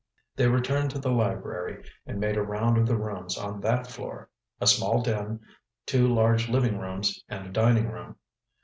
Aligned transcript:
They 0.35 0.47
returned 0.47 0.89
to 0.91 0.97
the 0.99 1.11
library, 1.11 1.83
and 2.07 2.19
made 2.19 2.35
a 2.35 2.41
round 2.41 2.75
of 2.79 2.87
the 2.87 2.95
rooms 2.97 3.37
on 3.37 3.61
that 3.61 3.85
floor; 3.85 4.31
a 4.59 4.65
small 4.65 5.03
den, 5.03 5.41
two 5.85 6.07
large 6.11 6.49
living 6.49 6.79
rooms, 6.79 7.23
and 7.29 7.45
a 7.45 7.51
dining 7.51 7.87
room. 7.87 8.15